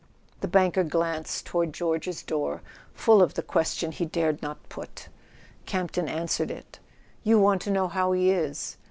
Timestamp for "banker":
0.47-0.83